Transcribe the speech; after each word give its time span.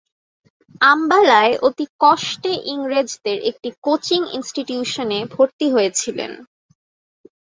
আম্বালায় 0.83 1.53
অতি 1.61 1.85
কষ্টে 1.99 2.51
ইংরেজদের 2.73 3.37
একটি 3.49 3.69
কোচিং 3.83 4.21
ইনস্টিটিউশনে 4.37 5.19
ভর্তি 5.33 5.67
হয়েছিলেন। 5.71 6.31